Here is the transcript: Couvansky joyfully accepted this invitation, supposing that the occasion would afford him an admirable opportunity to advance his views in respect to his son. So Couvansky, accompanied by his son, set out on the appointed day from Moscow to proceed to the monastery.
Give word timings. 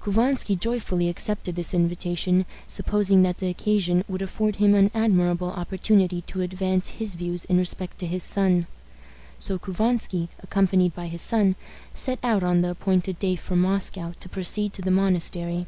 Couvansky 0.00 0.54
joyfully 0.54 1.08
accepted 1.08 1.56
this 1.56 1.74
invitation, 1.74 2.46
supposing 2.68 3.24
that 3.24 3.38
the 3.38 3.48
occasion 3.48 4.04
would 4.06 4.22
afford 4.22 4.54
him 4.62 4.76
an 4.76 4.92
admirable 4.94 5.50
opportunity 5.50 6.20
to 6.20 6.40
advance 6.40 6.90
his 6.90 7.16
views 7.16 7.44
in 7.46 7.58
respect 7.58 7.98
to 7.98 8.06
his 8.06 8.22
son. 8.22 8.68
So 9.40 9.58
Couvansky, 9.58 10.28
accompanied 10.38 10.94
by 10.94 11.08
his 11.08 11.22
son, 11.22 11.56
set 11.94 12.20
out 12.22 12.44
on 12.44 12.60
the 12.60 12.70
appointed 12.70 13.18
day 13.18 13.34
from 13.34 13.62
Moscow 13.62 14.12
to 14.20 14.28
proceed 14.28 14.72
to 14.74 14.82
the 14.82 14.92
monastery. 14.92 15.66